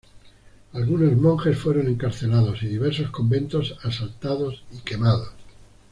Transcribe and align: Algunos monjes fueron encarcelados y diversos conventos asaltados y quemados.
Algunos 0.73 1.15
monjes 1.15 1.59
fueron 1.59 1.87
encarcelados 1.87 2.63
y 2.63 2.67
diversos 2.69 3.11
conventos 3.11 3.77
asaltados 3.83 4.63
y 4.71 4.79
quemados. 4.79 5.29